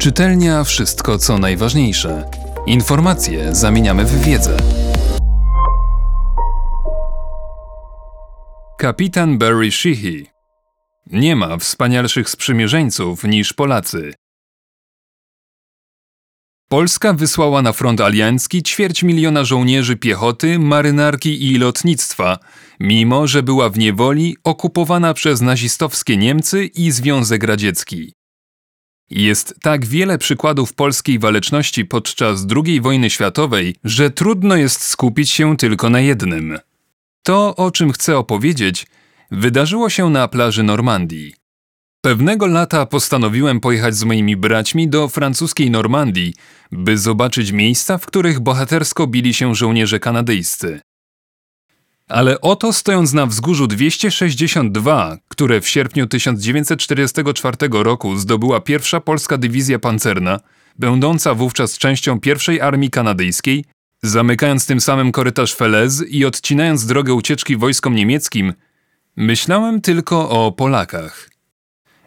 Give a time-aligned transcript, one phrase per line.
[0.00, 2.30] Czytelnia wszystko co najważniejsze.
[2.66, 4.56] Informacje zamieniamy w wiedzę.
[8.78, 10.26] Kapitan Barry Sheehy
[11.06, 14.14] Nie ma wspanialszych sprzymierzeńców niż Polacy.
[16.68, 22.38] Polska wysłała na front aliancki ćwierć miliona żołnierzy piechoty, marynarki i lotnictwa,
[22.80, 28.19] mimo że była w niewoli okupowana przez nazistowskie Niemcy i Związek Radziecki.
[29.10, 35.56] Jest tak wiele przykładów polskiej waleczności podczas II wojny światowej, że trudno jest skupić się
[35.56, 36.58] tylko na jednym.
[37.22, 38.86] To, o czym chcę opowiedzieć,
[39.30, 41.34] wydarzyło się na plaży Normandii.
[42.00, 46.34] Pewnego lata postanowiłem pojechać z moimi braćmi do francuskiej Normandii,
[46.72, 50.80] by zobaczyć miejsca, w których bohatersko bili się żołnierze kanadyjscy.
[52.10, 59.78] Ale oto stojąc na wzgórzu 262, które w sierpniu 1944 roku zdobyła pierwsza polska dywizja
[59.78, 60.40] pancerna,
[60.78, 63.64] będąca wówczas częścią pierwszej armii kanadyjskiej,
[64.02, 68.52] zamykając tym samym korytarz Felez i odcinając drogę ucieczki wojskom niemieckim,
[69.16, 71.30] myślałem tylko o Polakach.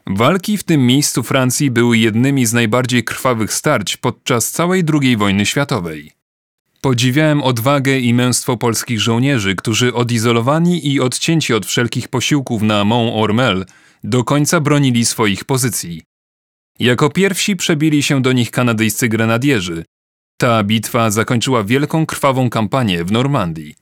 [0.07, 5.45] Walki w tym miejscu Francji były jednymi z najbardziej krwawych starć podczas całej II wojny
[5.45, 6.22] światowej.
[6.83, 13.11] Podziwiałem odwagę i męstwo polskich żołnierzy, którzy odizolowani i odcięci od wszelkich posiłków na Mont
[13.15, 13.65] Ormel
[14.03, 16.01] do końca bronili swoich pozycji.
[16.79, 19.85] Jako pierwsi przebili się do nich kanadyjscy grenadierzy.
[20.37, 23.75] Ta bitwa zakończyła wielką krwawą kampanię w Normandii.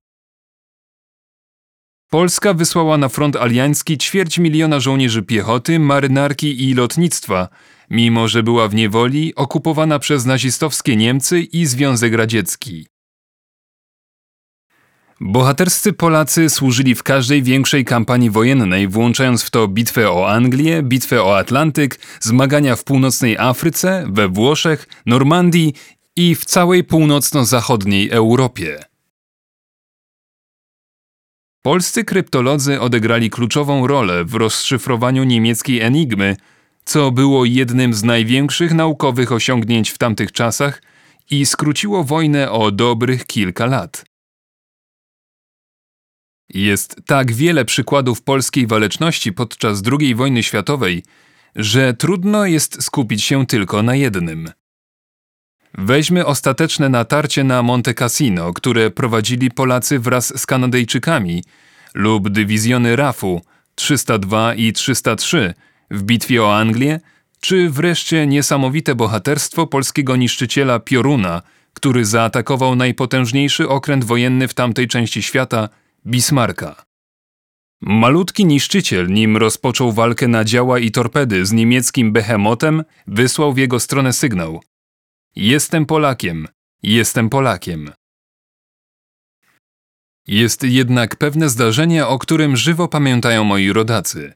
[2.09, 7.47] Polska wysłała na front aliancki ćwierć miliona żołnierzy piechoty, marynarki i lotnictwa,
[7.89, 12.90] mimo że była w niewoli okupowana przez nazistowskie Niemcy i Związek Radziecki.
[15.23, 21.23] Bohaterscy Polacy służyli w każdej większej kampanii wojennej, włączając w to bitwę o Anglię, bitwę
[21.23, 25.73] o Atlantyk, zmagania w północnej Afryce, we Włoszech, Normandii
[26.15, 28.83] i w całej północno-zachodniej Europie.
[31.61, 36.35] Polscy kryptolodzy odegrali kluczową rolę w rozszyfrowaniu niemieckiej enigmy,
[36.85, 40.81] co było jednym z największych naukowych osiągnięć w tamtych czasach
[41.31, 44.10] i skróciło wojnę o dobrych kilka lat.
[46.53, 51.03] Jest tak wiele przykładów polskiej waleczności podczas II wojny światowej,
[51.55, 54.49] że trudno jest skupić się tylko na jednym.
[55.77, 61.43] Weźmy ostateczne natarcie na Monte Cassino, które prowadzili Polacy wraz z Kanadyjczykami,
[61.93, 63.41] lub dywizjony RAF-u
[63.75, 65.53] 302 i 303
[65.91, 66.99] w bitwie o Anglię,
[67.39, 71.41] czy wreszcie niesamowite bohaterstwo polskiego niszczyciela Pioruna,
[71.73, 75.69] który zaatakował najpotężniejszy okręt wojenny w tamtej części świata
[76.05, 76.83] Bismarcka.
[77.81, 83.79] Malutki niszczyciel, nim rozpoczął walkę na działa i torpedy z niemieckim behemotem, wysłał w jego
[83.79, 84.61] stronę sygnał:
[85.35, 86.47] Jestem Polakiem,
[86.83, 87.91] jestem Polakiem.
[90.27, 94.33] Jest jednak pewne zdarzenie, o którym żywo pamiętają moi rodacy.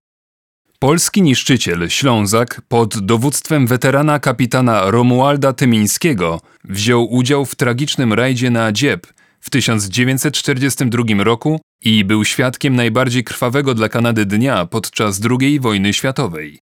[0.80, 8.72] Polski niszczyciel Ślązak pod dowództwem weterana kapitana Romualda Tymińskiego wziął udział w tragicznym rajdzie na
[8.72, 9.15] Dzieb
[9.46, 16.60] w 1942 roku i był świadkiem najbardziej krwawego dla Kanady dnia podczas II wojny światowej.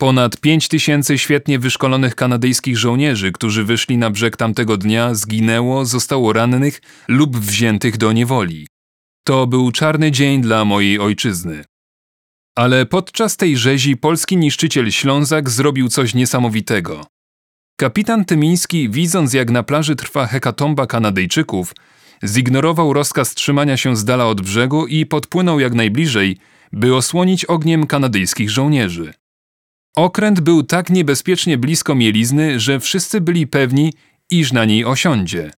[0.00, 6.32] Ponad 5 tysięcy świetnie wyszkolonych kanadyjskich żołnierzy, którzy wyszli na brzeg tamtego dnia, zginęło, zostało
[6.32, 8.66] rannych lub wziętych do niewoli.
[9.24, 11.64] To był czarny dzień dla mojej ojczyzny.
[12.56, 17.06] Ale podczas tej rzezi polski niszczyciel Ślązak zrobił coś niesamowitego.
[17.80, 21.74] Kapitan Tymiński, widząc jak na plaży trwa hekatomba Kanadyjczyków,
[22.24, 26.36] zignorował rozkaz trzymania się z dala od brzegu i podpłynął jak najbliżej,
[26.72, 29.14] by osłonić ogniem kanadyjskich żołnierzy.
[29.96, 33.92] Okręt był tak niebezpiecznie blisko mielizny, że wszyscy byli pewni,
[34.30, 35.50] iż na niej osiądzie.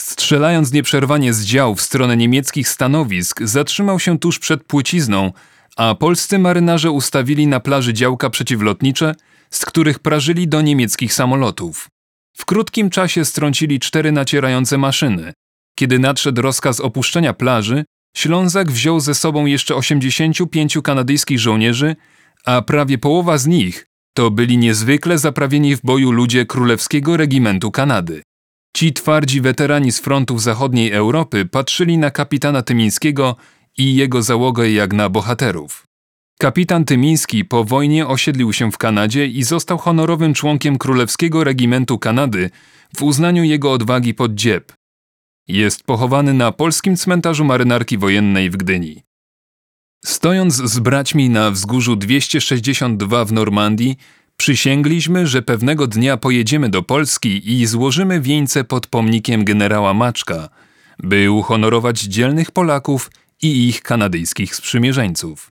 [0.00, 5.32] Strzelając nieprzerwanie z dział w stronę niemieckich stanowisk, zatrzymał się tuż przed płycizną,
[5.76, 9.14] a polscy marynarze ustawili na plaży działka przeciwlotnicze,
[9.52, 11.88] z których prażyli do niemieckich samolotów.
[12.36, 15.32] W krótkim czasie strącili cztery nacierające maszyny.
[15.78, 17.84] Kiedy nadszedł rozkaz opuszczenia plaży,
[18.16, 21.96] Ślązak wziął ze sobą jeszcze 85 kanadyjskich żołnierzy
[22.44, 28.22] a prawie połowa z nich to byli niezwykle zaprawieni w boju ludzie Królewskiego Regimentu Kanady.
[28.76, 33.36] Ci twardzi weterani z frontów zachodniej Europy patrzyli na kapitana Tymińskiego
[33.78, 35.89] i jego załogę jak na bohaterów.
[36.40, 42.50] Kapitan Tymiński po wojnie osiedlił się w Kanadzie i został honorowym członkiem Królewskiego Regimentu Kanady
[42.96, 44.72] w uznaniu jego odwagi pod dzieb.
[45.48, 49.02] Jest pochowany na polskim cmentarzu marynarki wojennej w Gdyni.
[50.04, 53.96] Stojąc z braćmi na wzgórzu 262 w Normandii,
[54.36, 60.48] Przysięgliśmy, że pewnego dnia pojedziemy do Polski i złożymy wieńce pod pomnikiem generała Maczka,
[60.98, 63.10] by uhonorować dzielnych Polaków
[63.42, 65.49] i ich kanadyjskich sprzymierzeńców.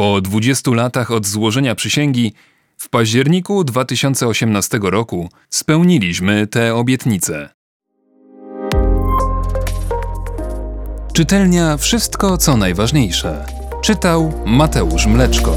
[0.00, 2.32] Po 20 latach od złożenia przysięgi,
[2.78, 7.48] w październiku 2018 roku spełniliśmy te obietnice.
[11.12, 13.46] Czytelnia Wszystko co najważniejsze.
[13.82, 15.56] Czytał Mateusz Mleczko.